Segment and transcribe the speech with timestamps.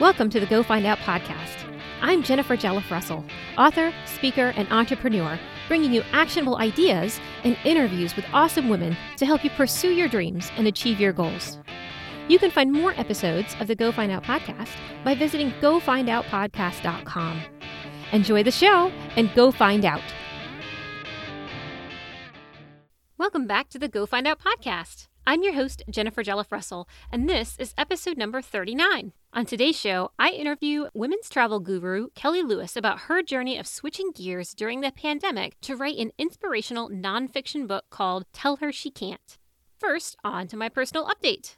[0.00, 1.76] Welcome to the Go Find Out podcast.
[2.00, 3.24] I'm Jennifer Jelliff Russell,
[3.56, 9.42] author, speaker, and entrepreneur, bringing you actionable ideas and interviews with awesome women to help
[9.42, 11.58] you pursue your dreams and achieve your goals.
[12.28, 14.70] You can find more episodes of the Go Find Out podcast
[15.02, 17.42] by visiting gofindoutpodcast.com.
[18.12, 20.02] Enjoy the show and go find out.
[23.18, 25.08] Welcome back to the Go Find Out podcast.
[25.26, 29.12] I'm your host, Jennifer Jelliff Russell, and this is episode number 39.
[29.34, 34.10] On today's show, I interview women's travel guru Kelly Lewis about her journey of switching
[34.10, 39.38] gears during the pandemic to write an inspirational nonfiction book called Tell Her She Can't.
[39.78, 41.56] First, on to my personal update.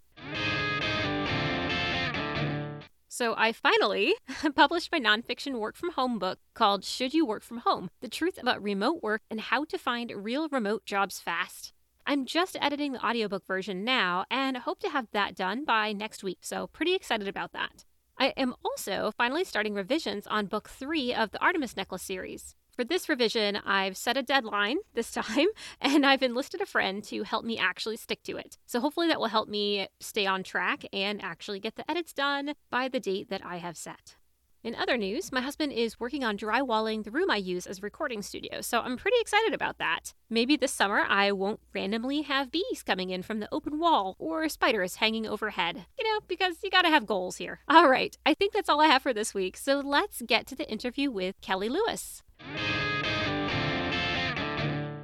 [3.08, 4.14] So, I finally
[4.56, 7.88] published my nonfiction work from home book called Should You Work from Home?
[8.00, 11.72] The Truth About Remote Work and How to Find Real Remote Jobs Fast.
[12.10, 16.24] I'm just editing the audiobook version now and hope to have that done by next
[16.24, 17.84] week, so pretty excited about that.
[18.18, 22.56] I am also finally starting revisions on book three of the Artemis Necklace series.
[22.74, 25.46] For this revision, I've set a deadline this time,
[25.80, 28.58] and I've enlisted a friend to help me actually stick to it.
[28.66, 32.54] So hopefully that will help me stay on track and actually get the edits done
[32.70, 34.16] by the date that I have set.
[34.62, 37.82] In other news, my husband is working on drywalling the room I use as a
[37.82, 40.12] recording studio, so I'm pretty excited about that.
[40.28, 44.46] Maybe this summer I won't randomly have bees coming in from the open wall or
[44.50, 45.86] spiders hanging overhead.
[45.98, 47.60] You know, because you gotta have goals here.
[47.68, 50.54] All right, I think that's all I have for this week, so let's get to
[50.54, 52.22] the interview with Kelly Lewis.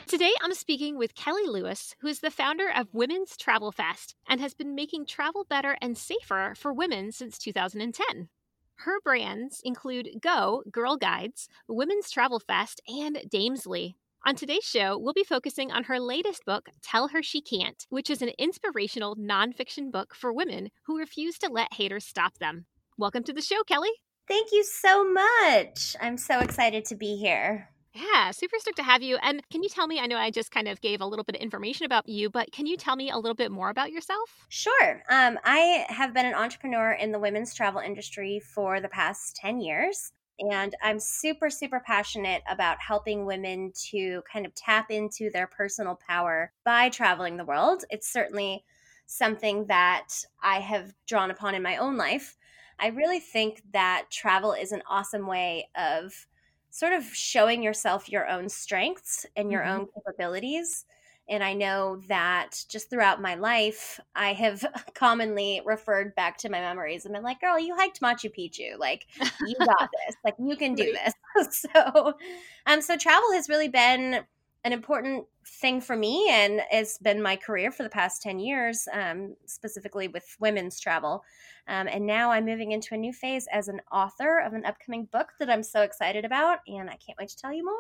[0.07, 4.39] Today, I'm speaking with Kelly Lewis, who is the founder of Women's Travel Fest and
[4.39, 8.29] has been making travel better and safer for women since 2010.
[8.81, 13.95] Her brands include Go, Girl Guides, Women's Travel Fest, and Damesly.
[14.27, 18.11] On today's show, we'll be focusing on her latest book, Tell Her She Can't, which
[18.11, 22.67] is an inspirational nonfiction book for women who refuse to let haters stop them.
[22.99, 23.91] Welcome to the show, Kelly.
[24.29, 25.97] Thank you so much.
[26.01, 27.71] I'm so excited to be here.
[27.97, 29.17] Yeah, super stoked to have you.
[29.17, 29.99] And can you tell me?
[29.99, 32.53] I know I just kind of gave a little bit of information about you, but
[32.53, 34.49] can you tell me a little bit more about yourself?
[34.49, 35.03] Sure.
[35.11, 39.61] Um, I have been an entrepreneur in the women's travel industry for the past 10
[39.61, 40.13] years.
[40.39, 45.97] And I'm super, super passionate about helping women to kind of tap into their personal
[46.07, 47.85] power by traveling the world.
[47.91, 48.65] It's certainly
[49.07, 50.09] something that
[50.43, 52.37] I have drawn upon in my own life.
[52.79, 56.27] I really think that travel is an awesome way of
[56.77, 59.81] sort of showing yourself your own strengths and your mm-hmm.
[59.81, 60.85] own capabilities.
[61.27, 64.63] And I know that just throughout my life, I have
[64.95, 68.79] commonly referred back to my memories and been like, girl, you hiked Machu Picchu.
[68.79, 69.07] Like,
[69.47, 70.17] you got this.
[70.23, 71.15] Like, you can do this.
[71.73, 72.13] so,
[72.67, 74.21] um, so travel has really been
[74.63, 78.89] an important thing for me and it's been my career for the past 10 years,
[78.93, 81.23] um, specifically with women's travel.
[81.69, 85.09] Um, and now I'm moving into a new phase as an author of an upcoming
[85.11, 87.75] book that I'm so excited about, and I can't wait to tell you more.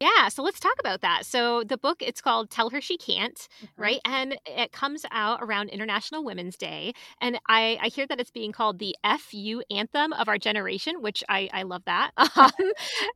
[0.00, 1.26] Yeah, so let's talk about that.
[1.26, 3.82] So the book it's called Tell Her She Can't, mm-hmm.
[3.82, 4.00] right?
[4.04, 8.52] And it comes out around International Women's Day, and I, I hear that it's being
[8.52, 12.10] called the FU anthem of our generation, which I, I love that.
[12.34, 12.50] Um,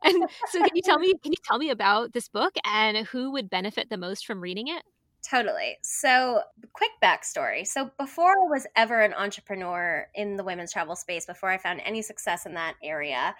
[0.04, 3.32] and so can you tell me can you tell me about this book and who
[3.32, 4.82] would benefit the most from reading it?
[5.28, 5.76] Totally.
[5.82, 6.42] So,
[6.72, 7.66] quick backstory.
[7.66, 11.80] So, before I was ever an entrepreneur in the women's travel space, before I found
[11.84, 13.34] any success in that area,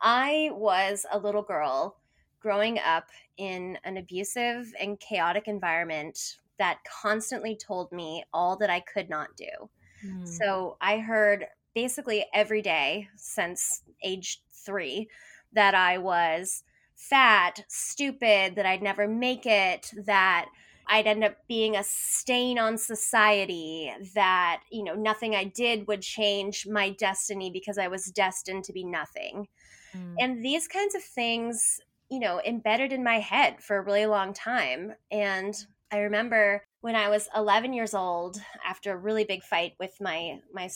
[0.00, 1.98] I was a little girl
[2.40, 8.80] growing up in an abusive and chaotic environment that constantly told me all that I
[8.80, 9.68] could not do.
[10.06, 10.26] Mm.
[10.26, 15.10] So, I heard basically every day since age three
[15.52, 16.62] that I was
[16.96, 20.46] fat, stupid, that I'd never make it, that
[20.88, 26.02] I'd end up being a stain on society, that, you know, nothing I did would
[26.02, 29.48] change my destiny because I was destined to be nothing.
[29.94, 30.14] Mm.
[30.18, 34.32] And these kinds of things, you know, embedded in my head for a really long
[34.32, 34.92] time.
[35.10, 35.54] And
[35.90, 40.40] I remember when I was 11 years old, after a really big fight with my
[40.52, 40.68] my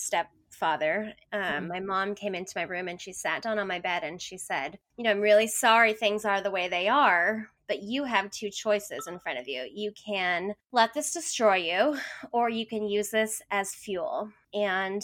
[0.60, 1.68] stepfather, um, mm-hmm.
[1.68, 4.36] my mom came into my room and she sat down on my bed and she
[4.36, 8.30] said, "You know, I'm really sorry things are the way they are, but you have
[8.30, 9.66] two choices in front of you.
[9.72, 11.96] You can let this destroy you,
[12.32, 14.30] or you can use this as fuel.
[14.52, 15.02] And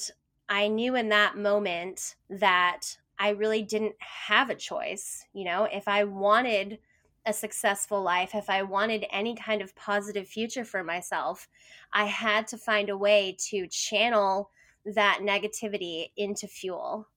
[0.49, 2.83] I knew in that moment that
[3.19, 5.25] I really didn't have a choice.
[5.33, 6.79] You know, if I wanted
[7.25, 11.49] a successful life, if I wanted any kind of positive future for myself,
[11.93, 14.51] I had to find a way to channel
[14.95, 17.09] that negativity into fuel.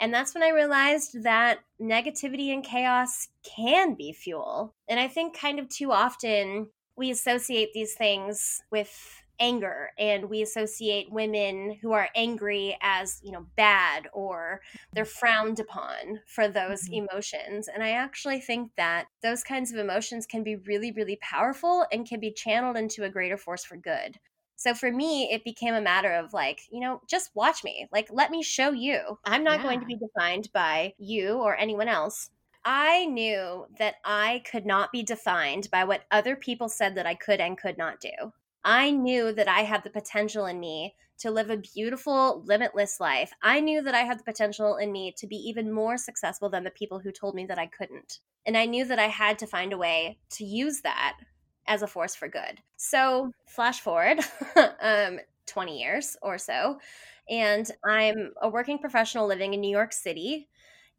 [0.00, 4.74] And that's when I realized that negativity and chaos can be fuel.
[4.88, 10.42] And I think kind of too often we associate these things with anger and we
[10.42, 14.60] associate women who are angry as you know bad or
[14.92, 17.04] they're frowned upon for those mm-hmm.
[17.04, 21.84] emotions and i actually think that those kinds of emotions can be really really powerful
[21.90, 24.18] and can be channeled into a greater force for good
[24.64, 27.86] so for me, it became a matter of like, you know, just watch me.
[27.92, 29.18] Like, let me show you.
[29.22, 29.62] I'm not yeah.
[29.64, 32.30] going to be defined by you or anyone else.
[32.64, 37.14] I knew that I could not be defined by what other people said that I
[37.14, 38.32] could and could not do.
[38.64, 43.32] I knew that I had the potential in me to live a beautiful, limitless life.
[43.42, 46.64] I knew that I had the potential in me to be even more successful than
[46.64, 48.20] the people who told me that I couldn't.
[48.46, 51.18] And I knew that I had to find a way to use that
[51.66, 52.60] as a force for good.
[52.76, 54.20] So, flash forward
[54.80, 56.78] um, 20 years or so,
[57.28, 60.48] and I'm a working professional living in New York City.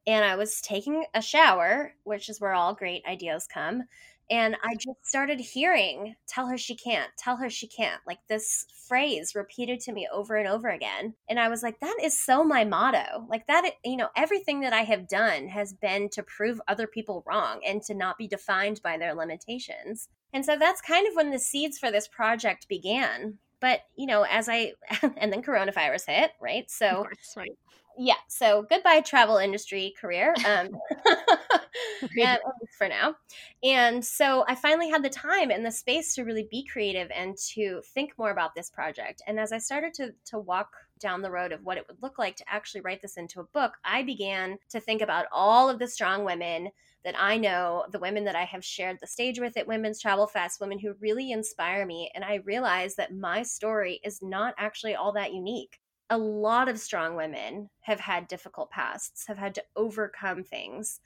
[0.08, 3.86] And I was taking a shower, which is where all great ideas come.
[4.30, 8.66] And I just started hearing, tell her she can't, tell her she can't, like this
[8.88, 11.14] phrase repeated to me over and over again.
[11.30, 13.28] And I was like, that is so my motto.
[13.30, 17.24] Like that, you know, everything that I have done has been to prove other people
[17.28, 20.10] wrong and to not be defined by their limitations.
[20.36, 23.40] And so that's kind of when the seeds for this project began.
[23.62, 24.74] But, you know, as I,
[25.18, 26.70] and then coronavirus hit, right?
[26.70, 27.58] So, course, right
[27.98, 30.70] yeah so goodbye travel industry career um,
[32.20, 32.40] and,
[32.78, 33.16] for now
[33.64, 37.38] and so i finally had the time and the space to really be creative and
[37.38, 41.32] to think more about this project and as i started to to walk down the
[41.32, 44.02] road of what it would look like to actually write this into a book i
[44.02, 46.70] began to think about all of the strong women
[47.04, 50.28] that i know the women that i have shared the stage with at women's travel
[50.28, 54.96] fest women who really inspire me and i realized that my story is not actually
[54.96, 59.64] all that unique a lot of strong women have had difficult pasts, have had to
[59.76, 61.00] overcome things.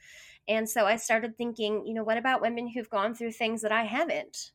[0.47, 3.71] And so I started thinking, you know, what about women who've gone through things that
[3.71, 4.51] I haven't?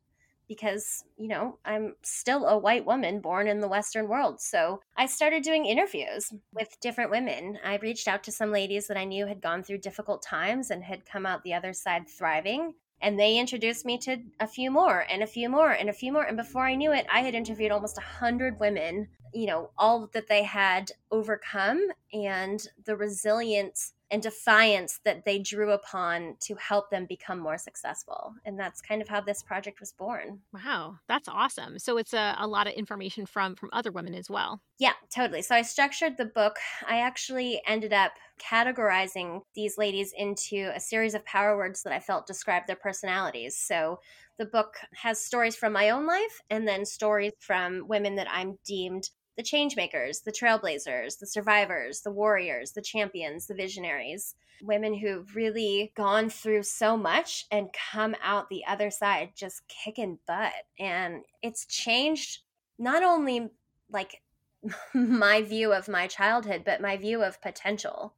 [0.49, 4.41] Because, you know, I'm still a white woman born in the Western world.
[4.41, 7.59] So I started doing interviews with different women.
[7.65, 10.85] I reached out to some ladies that I knew had gone through difficult times and
[10.85, 12.75] had come out the other side thriving.
[13.01, 16.13] And they introduced me to a few more and a few more and a few
[16.13, 16.25] more.
[16.25, 20.09] And before I knew it, I had interviewed almost a hundred women you know all
[20.13, 26.91] that they had overcome and the resilience and defiance that they drew upon to help
[26.91, 30.41] them become more successful and that's kind of how this project was born.
[30.53, 31.79] Wow that's awesome.
[31.79, 34.61] So it's a, a lot of information from from other women as well.
[34.79, 35.43] Yeah totally.
[35.43, 36.57] So i structured the book.
[36.89, 42.01] I actually ended up categorizing these ladies into a series of power words that i
[42.01, 43.57] felt described their personalities.
[43.57, 44.01] So
[44.39, 48.59] the book has stories from my own life and then stories from women that I'm
[48.67, 55.35] deemed the changemakers, the trailblazers, the survivors, the warriors, the champions, the visionaries, women who've
[55.35, 60.53] really gone through so much and come out the other side just kicking butt.
[60.79, 62.43] And it's changed
[62.79, 63.51] not only
[63.91, 64.23] like
[64.95, 68.15] my view of my childhood, but my view of potential.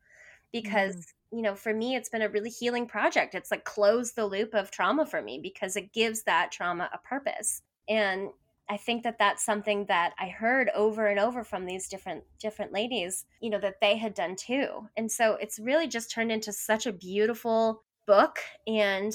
[0.53, 1.13] Because, mm.
[1.33, 3.35] you know, for me, it's been a really healing project.
[3.35, 6.99] It's like close the loop of trauma for me because it gives that trauma a
[6.99, 7.63] purpose.
[7.89, 8.31] And
[8.69, 12.73] I think that that's something that I heard over and over from these different different
[12.73, 14.89] ladies, you know, that they had done too.
[14.97, 19.15] And so it's really just turned into such a beautiful book and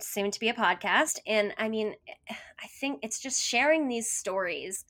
[0.00, 1.18] soon to be a podcast.
[1.26, 1.94] And I mean,
[2.28, 4.84] I think it's just sharing these stories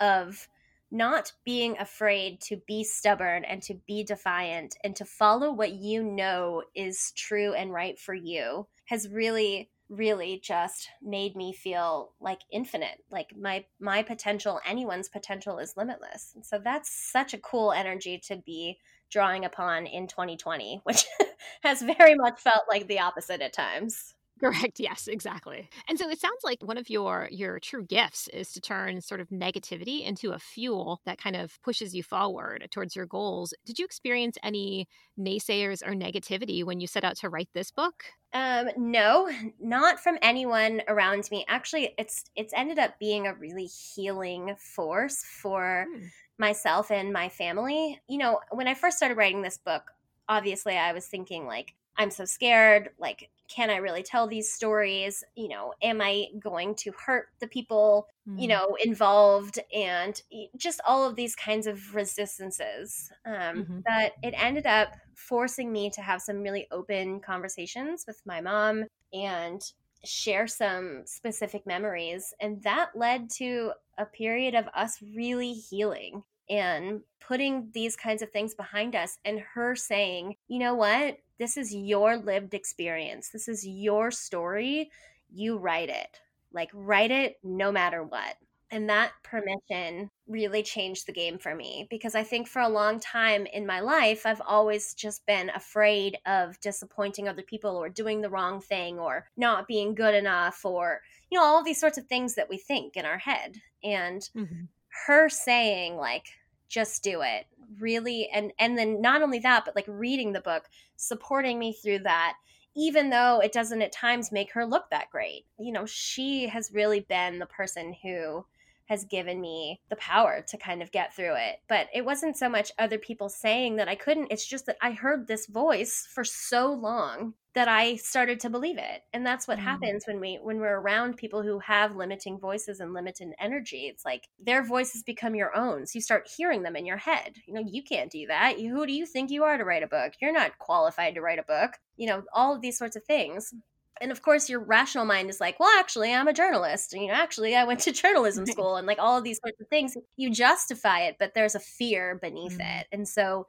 [0.00, 0.48] of
[0.90, 6.02] not being afraid to be stubborn and to be defiant and to follow what you
[6.02, 12.40] know is true and right for you has really really just made me feel like
[12.52, 16.32] infinite like my my potential anyone's potential is limitless.
[16.34, 18.78] And so that's such a cool energy to be
[19.10, 21.06] drawing upon in 2020 which
[21.62, 24.78] has very much felt like the opposite at times Correct.
[24.78, 25.68] Yes, exactly.
[25.88, 29.20] And so it sounds like one of your your true gifts is to turn sort
[29.20, 33.52] of negativity into a fuel that kind of pushes you forward towards your goals.
[33.66, 34.86] Did you experience any
[35.18, 38.04] naysayers or negativity when you set out to write this book?
[38.32, 39.30] Um, no,
[39.60, 41.44] not from anyone around me.
[41.48, 46.04] Actually, it's it's ended up being a really healing force for hmm.
[46.38, 48.00] myself and my family.
[48.08, 49.90] You know, when I first started writing this book,
[50.28, 52.90] obviously I was thinking like I'm so scared.
[52.98, 55.24] Like, can I really tell these stories?
[55.34, 58.38] You know, am I going to hurt the people, mm-hmm.
[58.38, 59.58] you know, involved?
[59.74, 60.20] And
[60.56, 63.10] just all of these kinds of resistances.
[63.26, 63.78] Um, mm-hmm.
[63.86, 68.84] But it ended up forcing me to have some really open conversations with my mom
[69.12, 69.60] and
[70.04, 72.32] share some specific memories.
[72.40, 78.30] And that led to a period of us really healing and putting these kinds of
[78.30, 81.18] things behind us and her saying, you know what?
[81.38, 83.30] This is your lived experience.
[83.30, 84.90] This is your story.
[85.32, 86.20] You write it.
[86.52, 88.36] Like, write it no matter what.
[88.70, 93.00] And that permission really changed the game for me because I think for a long
[93.00, 98.20] time in my life, I've always just been afraid of disappointing other people or doing
[98.20, 102.06] the wrong thing or not being good enough or, you know, all these sorts of
[102.06, 103.56] things that we think in our head.
[103.82, 104.64] And mm-hmm.
[105.06, 106.26] her saying, like,
[106.68, 107.46] just do it
[107.78, 110.64] really and and then not only that but like reading the book
[110.96, 112.34] supporting me through that
[112.78, 115.44] even though it doesn't at times make her look that great.
[115.58, 118.44] You know she has really been the person who
[118.88, 121.60] has given me the power to kind of get through it.
[121.68, 124.92] But it wasn't so much other people saying that I couldn't, it's just that I
[124.92, 129.02] heard this voice for so long that I started to believe it.
[129.12, 129.62] And that's what mm.
[129.62, 133.88] happens when we when we're around people who have limiting voices and limited energy.
[133.92, 135.84] It's like their voices become your own.
[135.84, 137.36] So you start hearing them in your head.
[137.46, 138.60] You know, you can't do that.
[138.60, 140.12] You, who do you think you are to write a book?
[140.20, 141.72] You're not qualified to write a book.
[141.96, 143.52] You know, all of these sorts of things
[144.00, 147.08] and of course your rational mind is like well actually i'm a journalist and, you
[147.08, 149.96] know actually i went to journalism school and like all of these sorts of things
[150.16, 152.80] you justify it but there's a fear beneath mm-hmm.
[152.80, 153.46] it and so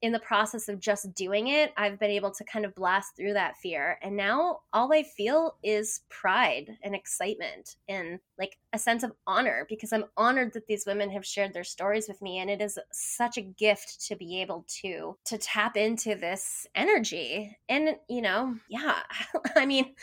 [0.00, 3.32] in the process of just doing it, I've been able to kind of blast through
[3.32, 3.98] that fear.
[4.00, 9.66] And now all I feel is pride and excitement and like a sense of honor
[9.68, 12.78] because I'm honored that these women have shared their stories with me and it is
[12.92, 17.56] such a gift to be able to to tap into this energy.
[17.68, 19.00] And you know, yeah.
[19.56, 19.94] I mean,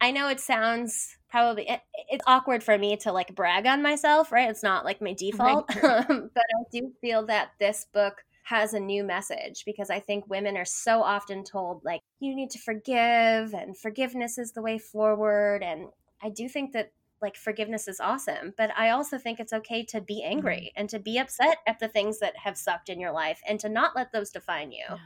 [0.00, 4.30] I know it sounds probably it, it's awkward for me to like brag on myself,
[4.30, 4.48] right?
[4.48, 5.68] It's not like my default.
[5.82, 10.56] But I do feel that this book has a new message because I think women
[10.56, 15.62] are so often told, like, you need to forgive and forgiveness is the way forward.
[15.62, 15.86] And
[16.20, 16.90] I do think that
[17.22, 20.80] like forgiveness is awesome but i also think it's okay to be angry mm-hmm.
[20.80, 23.68] and to be upset at the things that have sucked in your life and to
[23.68, 24.96] not let those define you yeah.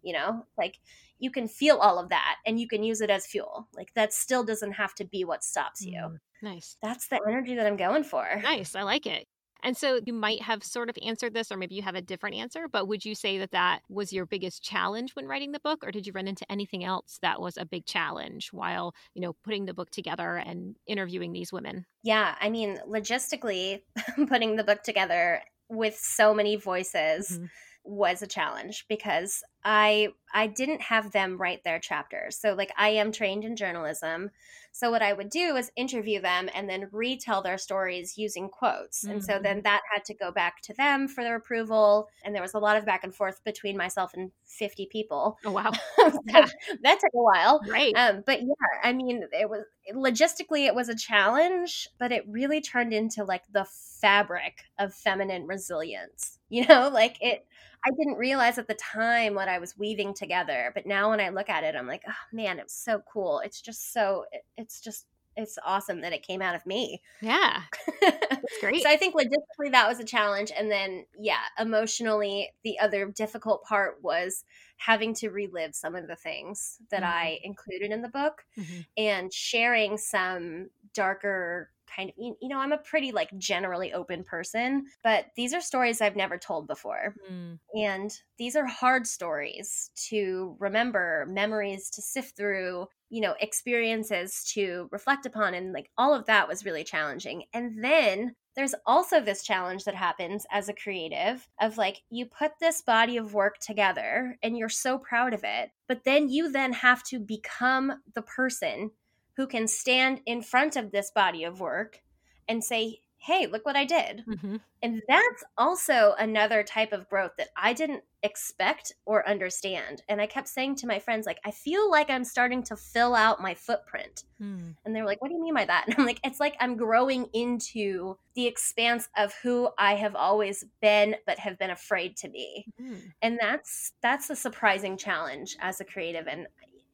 [0.00, 0.78] you know like
[1.18, 4.12] you can feel all of that and you can use it as fuel like that
[4.12, 7.76] still doesn't have to be what stops you mm, nice that's the energy that i'm
[7.76, 9.26] going for nice i like it
[9.64, 12.36] and so you might have sort of answered this, or maybe you have a different
[12.36, 15.82] answer, but would you say that that was your biggest challenge when writing the book,
[15.84, 19.32] or did you run into anything else that was a big challenge while, you know,
[19.44, 21.86] putting the book together and interviewing these women?
[22.02, 22.34] Yeah.
[22.40, 23.80] I mean, logistically,
[24.28, 27.30] putting the book together with so many voices.
[27.32, 27.46] Mm-hmm
[27.84, 32.36] was a challenge because I I didn't have them write their chapters.
[32.36, 34.30] So like I am trained in journalism.
[34.72, 39.04] So what I would do is interview them and then retell their stories using quotes.
[39.04, 39.12] Mm-hmm.
[39.12, 39.62] And so then mm-hmm.
[39.62, 42.76] that had to go back to them for their approval and there was a lot
[42.76, 45.38] of back and forth between myself and 50 people.
[45.44, 45.70] Oh wow.
[45.96, 46.52] that,
[46.82, 47.60] that took a while.
[47.68, 47.94] Right.
[47.94, 49.62] Um, but yeah, I mean it was
[49.94, 53.66] logistically it was a challenge, but it really turned into like the
[54.00, 56.38] fabric of feminine resilience.
[56.50, 57.44] You know, like it
[57.86, 61.28] I didn't realize at the time what I was weaving together, but now when I
[61.28, 63.40] look at it, I'm like, oh man, it's so cool.
[63.40, 64.24] It's just so,
[64.56, 67.02] it's just, it's awesome that it came out of me.
[67.20, 67.62] Yeah.
[68.00, 68.82] That's great.
[68.82, 70.52] so I think logistically that was a challenge.
[70.56, 74.44] And then, yeah, emotionally, the other difficult part was
[74.76, 77.12] having to relive some of the things that mm-hmm.
[77.12, 78.80] I included in the book mm-hmm.
[78.96, 84.86] and sharing some darker kind of you, know i'm a pretty like generally open person
[85.02, 87.58] but these are stories i've never told before mm.
[87.74, 94.88] and these are hard stories to remember memories to sift through you know experiences to
[94.90, 99.42] reflect upon and like all of that was really challenging and then there's also this
[99.42, 104.36] challenge that happens as a creative of like you put this body of work together
[104.42, 108.90] and you're so proud of it but then you then have to become the person
[109.36, 112.00] who can stand in front of this body of work
[112.48, 114.22] and say, hey, look what I did.
[114.28, 114.56] Mm-hmm.
[114.82, 120.02] And that's also another type of growth that I didn't expect or understand.
[120.10, 123.14] And I kept saying to my friends, like, I feel like I'm starting to fill
[123.14, 124.24] out my footprint.
[124.42, 124.76] Mm.
[124.84, 125.84] And they were like, what do you mean by that?
[125.88, 130.66] And I'm like, it's like I'm growing into the expanse of who I have always
[130.82, 132.66] been, but have been afraid to be.
[132.78, 133.12] Mm.
[133.22, 136.26] And that's that's a surprising challenge as a creative.
[136.26, 136.46] And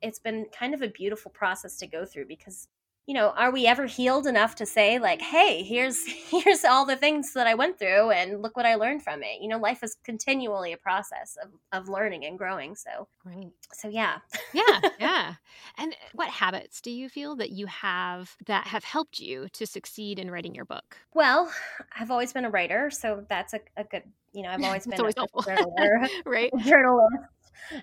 [0.02, 2.68] it's been kind of a beautiful process to go through because
[3.06, 6.96] you know are we ever healed enough to say like hey here's here's all the
[6.96, 9.40] things that i went through and look what i learned from it.
[9.40, 13.50] You know life is continually a process of, of learning and growing so right.
[13.72, 14.18] so yeah.
[14.52, 15.34] Yeah yeah.
[15.76, 20.18] And what habits do you feel that you have that have helped you to succeed
[20.18, 20.96] in writing your book?
[21.14, 21.50] Well
[21.98, 25.00] i've always been a writer so that's a, a good you know i've always been
[25.00, 26.52] always a journaler, right.
[26.64, 27.24] journalist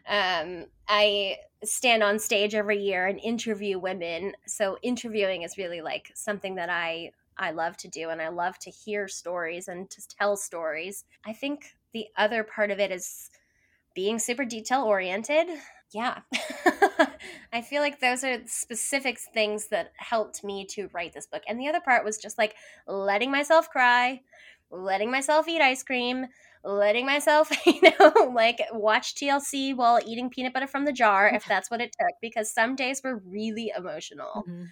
[0.08, 4.34] um, I stand on stage every year and interview women.
[4.46, 8.58] So interviewing is really like something that I I love to do and I love
[8.60, 11.06] to hear stories and to tell stories.
[11.26, 13.30] I think the other part of it is
[13.94, 15.48] being super detail oriented
[15.92, 16.20] yeah.
[17.54, 21.44] I feel like those are specific things that helped me to write this book.
[21.48, 22.56] And the other part was just like
[22.88, 24.22] letting myself cry,
[24.70, 26.28] letting myself eat ice cream,
[26.64, 31.46] letting myself, you know, like watch TLC while eating peanut butter from the jar if
[31.46, 34.46] that's what it took because some days were really emotional.
[34.48, 34.64] Mm-hmm.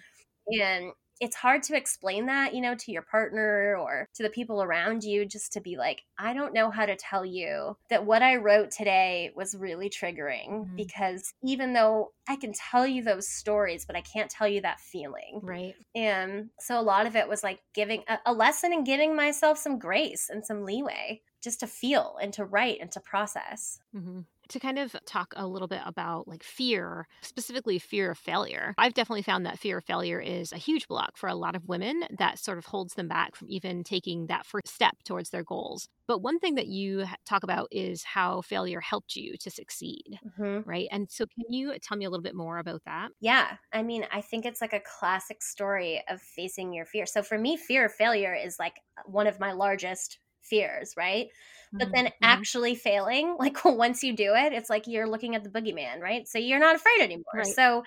[0.60, 4.62] And it's hard to explain that, you know, to your partner or to the people
[4.62, 8.22] around you, just to be like, I don't know how to tell you that what
[8.22, 10.76] I wrote today was really triggering mm-hmm.
[10.76, 14.80] because even though I can tell you those stories, but I can't tell you that
[14.80, 15.40] feeling.
[15.42, 15.74] Right.
[15.94, 19.58] And so a lot of it was like giving a, a lesson and giving myself
[19.58, 23.78] some grace and some leeway just to feel and to write and to process.
[23.94, 28.74] Mm-hmm to kind of talk a little bit about like fear, specifically fear of failure.
[28.78, 31.66] I've definitely found that fear of failure is a huge block for a lot of
[31.66, 35.44] women that sort of holds them back from even taking that first step towards their
[35.44, 35.88] goals.
[36.06, 40.68] But one thing that you talk about is how failure helped you to succeed, mm-hmm.
[40.68, 40.86] right?
[40.92, 43.08] And so, can you tell me a little bit more about that?
[43.20, 43.56] Yeah.
[43.72, 47.06] I mean, I think it's like a classic story of facing your fear.
[47.06, 51.28] So, for me, fear of failure is like one of my largest fears, right?
[51.72, 52.24] But then mm-hmm.
[52.24, 56.26] actually failing, like once you do it, it's like you're looking at the boogeyman, right?
[56.26, 57.24] So you're not afraid anymore.
[57.34, 57.46] Right.
[57.46, 57.82] So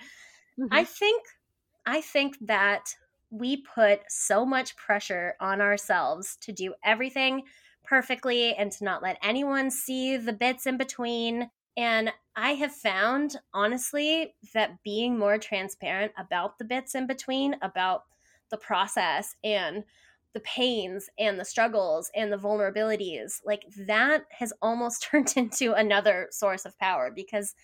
[0.58, 0.66] mm-hmm.
[0.70, 1.24] I think
[1.86, 2.94] I think that
[3.30, 7.42] we put so much pressure on ourselves to do everything
[7.84, 11.50] perfectly and to not let anyone see the bits in between.
[11.76, 18.04] And I have found, honestly, that being more transparent about the bits in between, about
[18.50, 19.84] the process and
[20.32, 26.28] the pains and the struggles and the vulnerabilities like that has almost turned into another
[26.30, 27.54] source of power because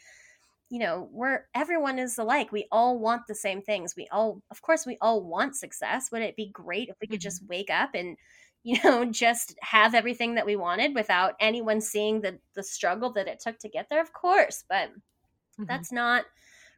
[0.69, 2.51] you know we're everyone is alike.
[2.51, 3.95] We all want the same things.
[3.97, 6.11] We all of course we all want success.
[6.11, 7.23] Would it be great if we could mm-hmm.
[7.23, 8.17] just wake up and
[8.67, 13.29] you know just have everything that we wanted without anyone seeing the the struggle that
[13.29, 14.01] it took to get there?
[14.01, 15.65] Of course but mm-hmm.
[15.67, 16.25] that's not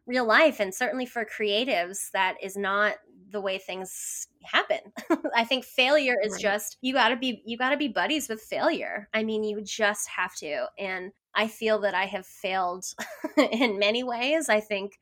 [0.08, 0.58] real life.
[0.58, 2.96] And certainly for creatives that is not
[3.30, 4.78] the way things happen.
[5.34, 6.42] I think failure is right.
[6.42, 9.08] just you got to be you got to be buddies with failure.
[9.12, 10.66] I mean, you just have to.
[10.78, 12.84] And I feel that I have failed
[13.36, 14.48] in many ways.
[14.48, 14.98] I think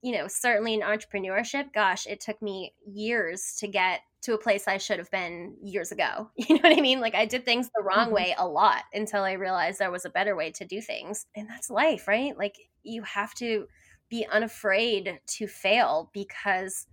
[0.00, 4.68] you know, certainly in entrepreneurship, gosh, it took me years to get to a place
[4.68, 6.30] I should have been years ago.
[6.36, 7.00] You know what I mean?
[7.00, 8.14] Like I did things the wrong mm-hmm.
[8.14, 11.26] way a lot until I realized there was a better way to do things.
[11.36, 12.36] And that's life, right?
[12.36, 13.66] Like you have to
[14.08, 16.86] be unafraid to fail because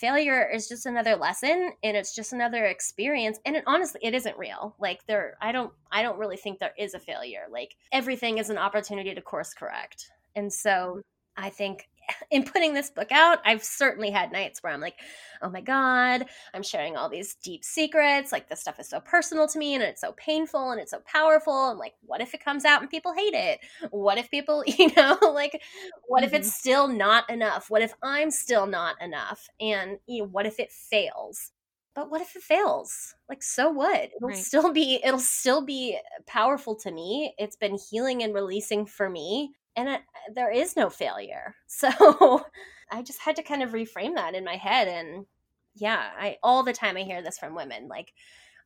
[0.00, 4.36] failure is just another lesson and it's just another experience and it, honestly it isn't
[4.38, 4.74] real.
[4.78, 7.46] Like there i don't i don't really think there is a failure.
[7.50, 10.10] Like everything is an opportunity to course correct.
[10.34, 11.00] And so
[11.36, 11.88] i think
[12.30, 14.96] in putting this book out, I've certainly had nights where I'm like,
[15.42, 18.32] oh my God, I'm sharing all these deep secrets.
[18.32, 21.00] Like, this stuff is so personal to me and it's so painful and it's so
[21.06, 21.70] powerful.
[21.70, 23.60] And like, what if it comes out and people hate it?
[23.90, 25.62] What if people, you know, like,
[26.06, 26.26] what mm-hmm.
[26.26, 26.58] if it's mm-hmm.
[26.58, 27.70] still not enough?
[27.70, 29.48] What if I'm still not enough?
[29.60, 31.52] And, you know, what if it fails?
[31.96, 34.36] but what if it fails like so what it'll right.
[34.36, 39.50] still be it'll still be powerful to me it's been healing and releasing for me
[39.76, 40.00] and it,
[40.34, 41.54] there is no failure.
[41.68, 42.44] So
[42.90, 44.88] I just had to kind of reframe that in my head.
[44.88, 45.26] And
[45.74, 48.12] yeah, I all the time I hear this from women like,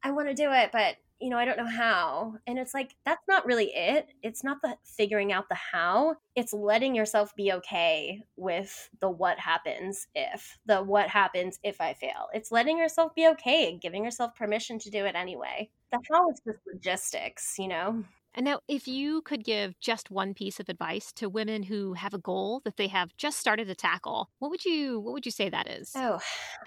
[0.03, 2.35] I want to do it, but you know, I don't know how.
[2.46, 4.09] And it's like, that's not really it.
[4.23, 6.16] It's not the figuring out the how.
[6.35, 11.92] It's letting yourself be okay with the what happens if, the what happens if I
[11.92, 12.29] fail.
[12.33, 15.68] It's letting yourself be okay and giving yourself permission to do it anyway.
[15.92, 18.03] The how is just logistics, you know?
[18.35, 22.14] And now, if you could give just one piece of advice to women who have
[22.14, 25.33] a goal that they have just started to tackle, what would you what would you
[25.33, 25.93] say that is?
[25.97, 26.21] Oh,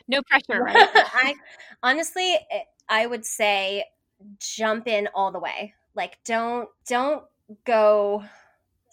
[0.08, 0.90] no pressure, right?
[0.94, 1.36] I
[1.82, 3.86] honestly, eh, I would say
[4.40, 5.74] jump in all the way.
[5.96, 7.24] Like, don't don't
[7.66, 8.24] go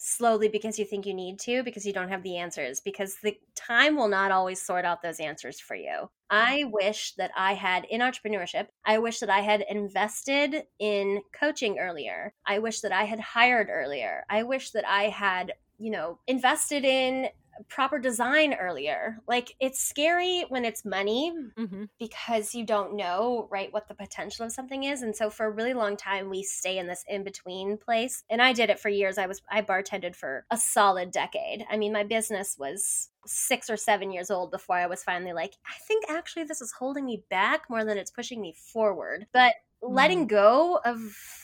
[0.01, 3.37] slowly because you think you need to because you don't have the answers because the
[3.55, 6.11] time will not always sort out those answers for you.
[6.31, 11.79] I wish that I had in entrepreneurship, I wish that I had invested in coaching
[11.79, 12.33] earlier.
[12.47, 14.25] I wish that I had hired earlier.
[14.31, 17.27] I wish that I had you know, invested in
[17.69, 19.19] proper design earlier.
[19.27, 21.85] Like it's scary when it's money mm-hmm.
[21.99, 25.03] because you don't know, right, what the potential of something is.
[25.03, 28.25] And so for a really long time we stay in this in between place.
[28.31, 29.19] And I did it for years.
[29.19, 31.65] I was I bartended for a solid decade.
[31.71, 35.55] I mean, my business was 6 or 7 years old before I was finally like,
[35.67, 39.27] I think actually this is holding me back more than it's pushing me forward.
[39.33, 40.37] But letting mm-hmm.
[40.37, 40.99] go of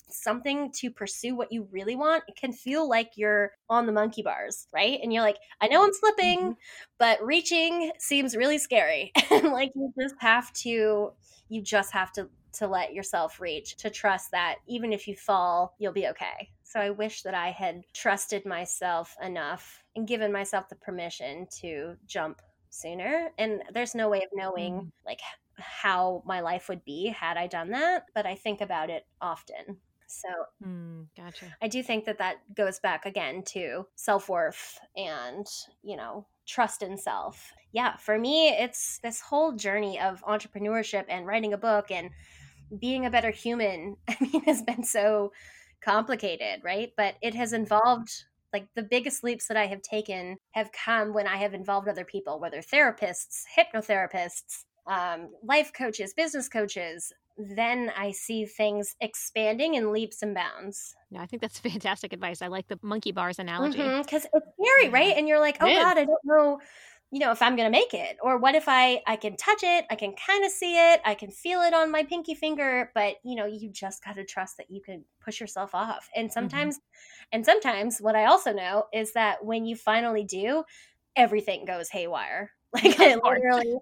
[0.09, 4.23] something to pursue what you really want it can feel like you're on the monkey
[4.23, 6.53] bars right and you're like i know i'm slipping mm-hmm.
[6.99, 11.11] but reaching seems really scary and like you just have to
[11.49, 15.75] you just have to to let yourself reach, to trust that even if you fall,
[15.79, 16.51] you'll be okay.
[16.65, 21.97] So I wish that I had trusted myself enough and given myself the permission to
[22.07, 23.31] jump sooner.
[23.39, 24.91] And there's no way of knowing mm.
[25.05, 25.21] like
[25.59, 29.79] how my life would be had I done that, but I think about it often.
[30.09, 30.29] So,
[30.65, 31.47] mm, gotcha.
[31.61, 35.47] I do think that that goes back again to self worth and,
[35.83, 37.53] you know, trust in self.
[37.73, 42.11] Yeah, for me, it's this whole journey of entrepreneurship and writing a book and
[42.79, 43.97] being a better human.
[44.09, 45.33] I mean, has been so
[45.85, 46.93] complicated, right?
[46.97, 48.11] But it has involved
[48.53, 52.05] like the biggest leaps that I have taken have come when I have involved other
[52.05, 59.93] people, whether therapists, hypnotherapists, um, life coaches, business coaches, then I see things expanding in
[59.93, 60.95] leaps and bounds.
[61.11, 62.43] No, I think that's fantastic advice.
[62.43, 63.79] I like the monkey bars analogy.
[63.79, 65.15] Because mm-hmm, it's scary, right?
[65.17, 66.59] And you're like, oh God, I don't know,
[67.11, 68.17] you know, if I'm going to make it.
[68.23, 71.15] Or what if I, I can touch it, I can kind of see it, I
[71.15, 74.57] can feel it on my pinky finger, but, you know, you just got to trust
[74.57, 76.09] that you can push yourself off.
[76.17, 76.33] And mm-hmm.
[76.33, 77.27] sometimes, mm-hmm.
[77.33, 80.65] and sometimes what I also know is that when you finally do,
[81.17, 82.51] everything goes haywire
[82.83, 83.77] like literally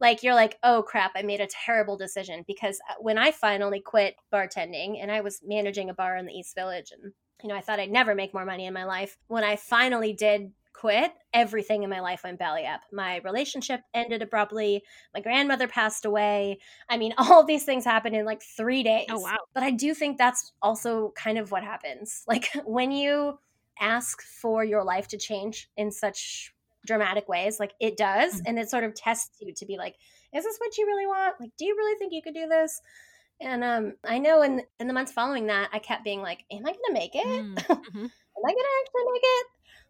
[0.00, 3.80] like you're like oh crap i made a terrible decision because uh, when i finally
[3.80, 7.54] quit bartending and i was managing a bar in the east village and you know
[7.54, 11.12] i thought i'd never make more money in my life when i finally did quit
[11.34, 12.82] everything in my life went belly up.
[12.92, 16.60] My relationship ended abruptly my grandmother passed away.
[16.88, 19.06] I mean all these things happened in like three days.
[19.10, 19.38] oh wow.
[19.54, 22.24] But i do think that's also kind of what happens.
[22.28, 23.38] Like when you
[23.80, 26.54] ask for your life to change in such
[26.88, 28.46] dramatic ways like it does mm-hmm.
[28.46, 29.94] and it sort of tests you to be like
[30.34, 32.80] is this what you really want like do you really think you could do this
[33.40, 36.66] and um i know in in the months following that i kept being like am
[36.66, 37.98] i gonna make it mm, mm-hmm.
[37.98, 39.46] am i gonna actually make it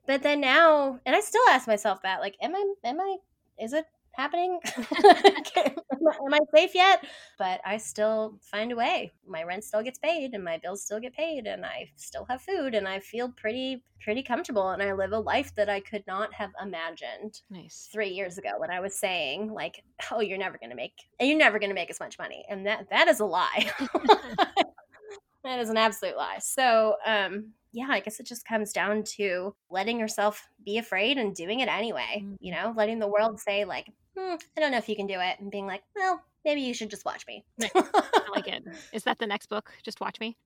[0.07, 3.17] but then now and i still ask myself that like am i am i
[3.61, 3.87] is it
[4.19, 4.59] happening?
[5.57, 7.05] am I safe yet?
[7.39, 9.13] But I still find a way.
[9.27, 12.43] My rent still gets paid and my bills still get paid and I still have
[12.43, 16.05] food and I feel pretty pretty comfortable and I live a life that I could
[16.07, 17.89] not have imagined nice.
[17.93, 21.39] 3 years ago when I was saying like, "Oh, you're never going to make you're
[21.39, 23.71] never going to make as much money." And that that is a lie.
[25.45, 26.39] that is an absolute lie.
[26.41, 31.35] So, um yeah, I guess it just comes down to letting yourself be afraid and
[31.35, 32.23] doing it anyway.
[32.23, 32.35] Mm-hmm.
[32.41, 35.21] You know, letting the world say, like, hmm, I don't know if you can do
[35.21, 37.45] it, and being like, well, maybe you should just watch me.
[37.63, 38.65] I like it.
[38.93, 39.73] Is that the next book?
[39.83, 40.37] Just watch me.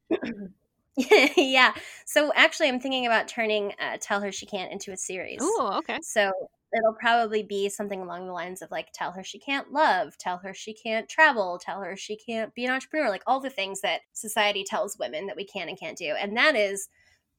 [1.37, 1.72] yeah.
[2.04, 5.38] So actually, I'm thinking about turning uh, "Tell Her She Can't" into a series.
[5.40, 5.98] Oh, okay.
[6.02, 6.32] So
[6.74, 10.38] it'll probably be something along the lines of like, "Tell her she can't love," "Tell
[10.38, 13.80] her she can't travel," "Tell her she can't be an entrepreneur," like all the things
[13.80, 16.88] that society tells women that we can and can't do, and that is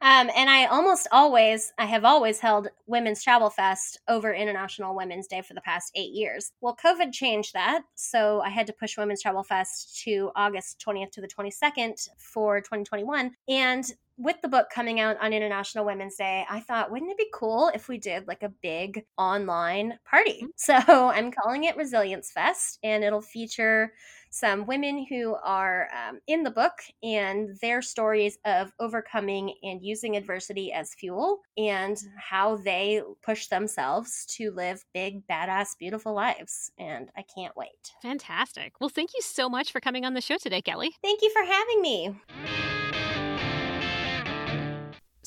[0.00, 5.26] um, and I almost always, I have always held Women's Travel Fest over International Women's
[5.26, 6.52] Day for the past eight years.
[6.60, 7.82] Well, COVID changed that.
[7.94, 12.60] So I had to push Women's Travel Fest to August 20th to the 22nd for
[12.60, 13.32] 2021.
[13.48, 13.84] And
[14.16, 17.70] with the book coming out on International Women's Day, I thought, wouldn't it be cool
[17.74, 20.42] if we did like a big online party?
[20.42, 20.46] Mm-hmm.
[20.64, 23.92] So I'm calling it Resilience Fest, and it'll feature
[24.30, 26.72] some women who are um, in the book
[27.02, 34.26] and their stories of overcoming and using adversity as fuel and how they push themselves
[34.26, 36.72] to live big, badass, beautiful lives.
[36.78, 37.92] And I can't wait.
[38.02, 38.72] Fantastic.
[38.80, 40.96] Well, thank you so much for coming on the show today, Kelly.
[41.00, 42.73] Thank you for having me.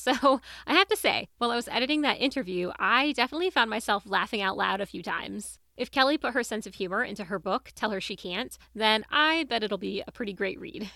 [0.07, 4.03] So I have to say, while I was editing that interview, I definitely found myself
[4.05, 5.59] laughing out loud a few times.
[5.75, 9.05] If Kelly put her sense of humor into her book, Tell Her She Can't, then
[9.11, 10.89] I bet it'll be a pretty great read.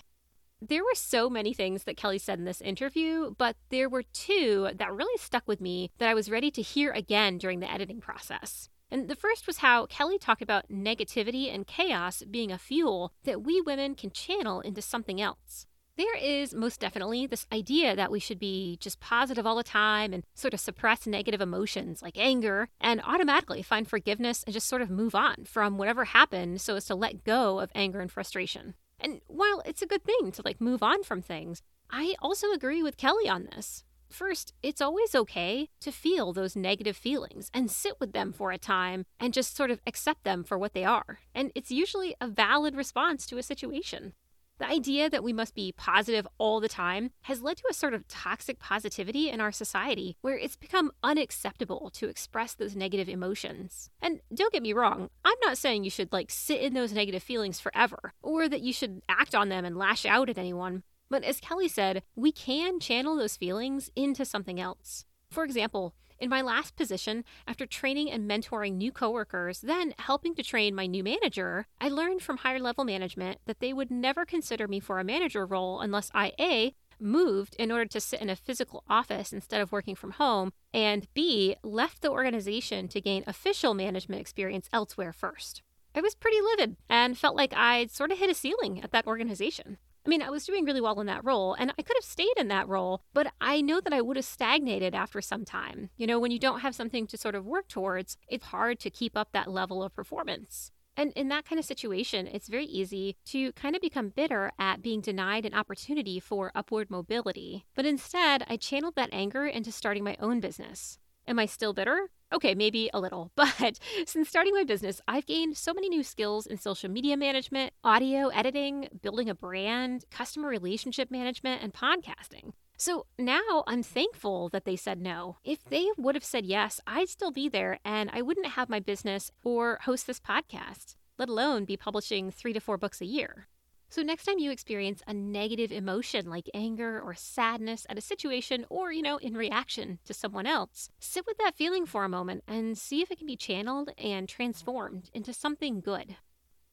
[0.60, 4.70] There were so many things that Kelly said in this interview, but there were two
[4.74, 8.00] that really stuck with me that I was ready to hear again during the editing
[8.00, 8.68] process.
[8.90, 13.42] And the first was how Kelly talked about negativity and chaos being a fuel that
[13.42, 15.66] we women can channel into something else.
[15.98, 20.14] There is most definitely this idea that we should be just positive all the time
[20.14, 24.80] and sort of suppress negative emotions like anger and automatically find forgiveness and just sort
[24.80, 28.72] of move on from whatever happened so as to let go of anger and frustration.
[28.98, 32.82] And while it's a good thing to like move on from things, I also agree
[32.82, 33.84] with Kelly on this.
[34.08, 38.56] First, it's always okay to feel those negative feelings and sit with them for a
[38.56, 41.18] time and just sort of accept them for what they are.
[41.34, 44.14] And it's usually a valid response to a situation.
[44.62, 47.94] The idea that we must be positive all the time has led to a sort
[47.94, 53.90] of toxic positivity in our society where it's become unacceptable to express those negative emotions.
[54.00, 57.24] And don't get me wrong, I'm not saying you should like sit in those negative
[57.24, 60.84] feelings forever or that you should act on them and lash out at anyone.
[61.10, 65.06] But as Kelly said, we can channel those feelings into something else.
[65.28, 70.42] For example, in my last position, after training and mentoring new coworkers, then helping to
[70.42, 74.68] train my new manager, I learned from higher level management that they would never consider
[74.68, 78.36] me for a manager role unless I A, moved in order to sit in a
[78.36, 83.74] physical office instead of working from home, and B, left the organization to gain official
[83.74, 85.62] management experience elsewhere first.
[85.92, 89.08] I was pretty livid and felt like I'd sort of hit a ceiling at that
[89.08, 89.78] organization.
[90.04, 92.36] I mean, I was doing really well in that role and I could have stayed
[92.36, 95.90] in that role, but I know that I would have stagnated after some time.
[95.96, 98.90] You know, when you don't have something to sort of work towards, it's hard to
[98.90, 100.72] keep up that level of performance.
[100.96, 104.82] And in that kind of situation, it's very easy to kind of become bitter at
[104.82, 107.64] being denied an opportunity for upward mobility.
[107.74, 110.98] But instead, I channeled that anger into starting my own business.
[111.26, 112.10] Am I still bitter?
[112.32, 116.46] Okay, maybe a little, but since starting my business, I've gained so many new skills
[116.46, 122.52] in social media management, audio editing, building a brand, customer relationship management, and podcasting.
[122.78, 125.36] So now I'm thankful that they said no.
[125.44, 128.80] If they would have said yes, I'd still be there and I wouldn't have my
[128.80, 133.46] business or host this podcast, let alone be publishing three to four books a year.
[133.92, 138.64] So, next time you experience a negative emotion like anger or sadness at a situation
[138.70, 142.42] or, you know, in reaction to someone else, sit with that feeling for a moment
[142.48, 146.16] and see if it can be channeled and transformed into something good.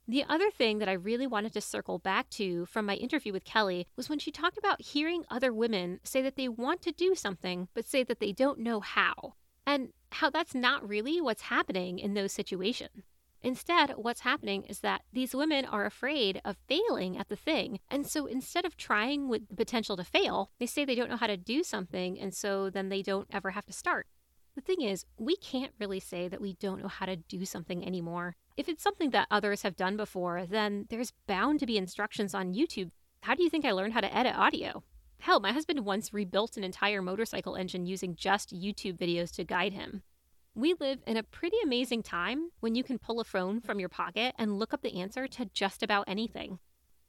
[0.07, 3.43] The other thing that I really wanted to circle back to from my interview with
[3.43, 7.15] Kelly was when she talked about hearing other women say that they want to do
[7.15, 9.33] something, but say that they don't know how,
[9.67, 13.03] and how that's not really what's happening in those situations.
[13.41, 17.79] Instead, what's happening is that these women are afraid of failing at the thing.
[17.89, 21.17] And so instead of trying with the potential to fail, they say they don't know
[21.17, 22.19] how to do something.
[22.19, 24.07] And so then they don't ever have to start.
[24.55, 27.85] The thing is, we can't really say that we don't know how to do something
[27.85, 28.35] anymore.
[28.57, 32.53] If it's something that others have done before, then there's bound to be instructions on
[32.53, 32.91] YouTube.
[33.21, 34.83] How do you think I learned how to edit audio?
[35.19, 39.73] Hell, my husband once rebuilt an entire motorcycle engine using just YouTube videos to guide
[39.73, 40.03] him.
[40.59, 43.87] We live in a pretty amazing time when you can pull a phone from your
[43.87, 46.59] pocket and look up the answer to just about anything.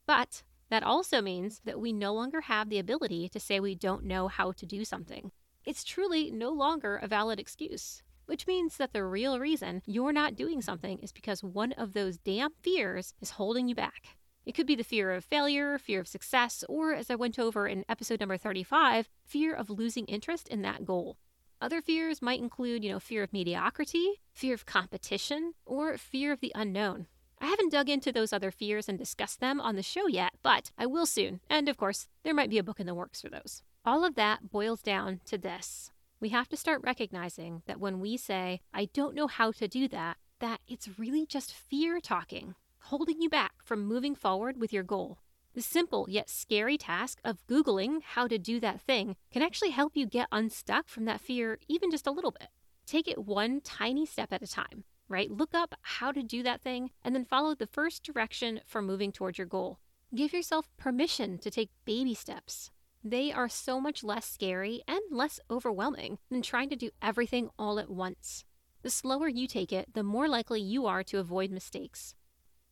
[0.06, 4.04] But that also means that we no longer have the ability to say we don't
[4.04, 5.32] know how to do something.
[5.66, 10.36] It's truly no longer a valid excuse, which means that the real reason you're not
[10.36, 14.16] doing something is because one of those damn fears is holding you back.
[14.46, 17.66] It could be the fear of failure, fear of success, or as I went over
[17.66, 21.16] in episode number 35, fear of losing interest in that goal.
[21.62, 26.40] Other fears might include, you know, fear of mediocrity, fear of competition, or fear of
[26.40, 27.06] the unknown.
[27.38, 30.70] I haven't dug into those other fears and discussed them on the show yet, but
[30.78, 31.40] I will soon.
[31.50, 33.62] And of course, there might be a book in the works for those.
[33.84, 35.90] All of that boils down to this.
[36.18, 39.86] We have to start recognizing that when we say, I don't know how to do
[39.88, 44.82] that, that it's really just fear talking, holding you back from moving forward with your
[44.82, 45.18] goal.
[45.60, 49.94] The simple yet scary task of Googling how to do that thing can actually help
[49.94, 52.48] you get unstuck from that fear even just a little bit.
[52.86, 55.30] Take it one tiny step at a time, right?
[55.30, 59.12] Look up how to do that thing and then follow the first direction for moving
[59.12, 59.80] towards your goal.
[60.14, 62.70] Give yourself permission to take baby steps.
[63.04, 67.78] They are so much less scary and less overwhelming than trying to do everything all
[67.78, 68.46] at once.
[68.80, 72.14] The slower you take it, the more likely you are to avoid mistakes.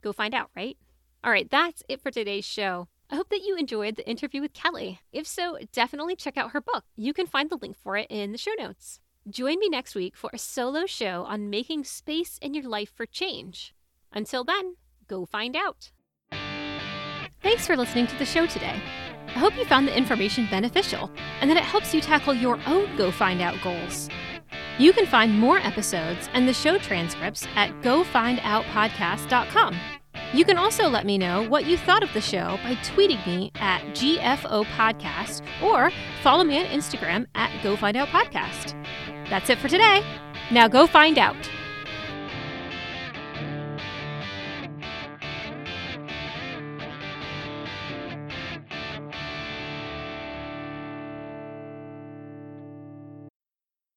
[0.01, 0.79] Go find out, right?
[1.25, 2.89] All right, that's it for today's show.
[3.11, 5.01] I hope that you enjoyed the interview with Kelly.
[5.13, 6.85] If so, definitely check out her book.
[6.97, 9.01] You can find the link for it in the show notes.
[9.29, 13.05] Join me next week for a solo show on making space in your life for
[13.05, 13.75] change.
[14.13, 14.77] Until then,
[15.07, 15.91] go find out.
[17.43, 18.81] Thanks for listening to the show today.
[19.27, 22.97] I hope you found the information beneficial and that it helps you tackle your own
[22.97, 24.09] Go Find Out goals.
[24.79, 29.98] You can find more episodes and the show transcripts at gofindoutpodcast.com.
[30.35, 33.51] You can also let me know what you thought of the show by tweeting me
[33.57, 35.91] at GFO Podcast or
[36.23, 38.75] follow me on Instagram at Go Find Out Podcast.
[39.31, 40.03] That's it for today.
[40.51, 41.37] Now go find out.